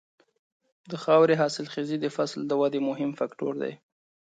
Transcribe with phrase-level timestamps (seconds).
[0.89, 3.73] د خاورې حاصلخېزي د فصل د ودې مهم فکتور دی.